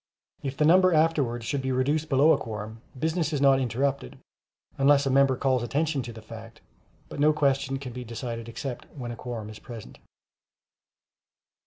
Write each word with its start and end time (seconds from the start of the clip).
If 0.41 0.57
the 0.57 0.65
number 0.65 0.93
afterwards 0.93 1.45
should 1.45 1.61
be 1.61 1.71
reduced 1.71 2.09
below 2.09 2.31
a 2.31 2.37
quorum, 2.39 2.81
business 2.97 3.31
is 3.33 3.39
not 3.39 3.59
interrupted, 3.59 4.17
unless 4.79 5.05
a 5.05 5.11
member 5.11 5.35
calls 5.35 5.61
attention 5.61 6.01
to 6.01 6.11
the 6.11 6.23
fact; 6.23 6.59
but 7.07 7.19
no 7.19 7.31
question 7.33 7.77
can 7.77 7.93
be 7.93 8.03
decided 8.03 8.49
except 8.49 8.87
when 8.97 9.11
a 9.11 9.15
quorum 9.15 9.47
is 9.51 9.59
present. 9.59 9.99